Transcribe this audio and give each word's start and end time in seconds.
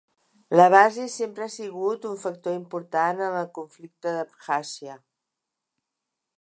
La 0.59 0.63
base 0.75 1.03
sempre 1.15 1.45
ha 1.47 1.51
sigut 1.55 2.07
un 2.13 2.17
factor 2.23 2.57
important 2.61 3.23
en 3.29 3.37
el 3.45 3.51
conflicte 3.61 4.17
d'Abkhàzia. 4.17 4.99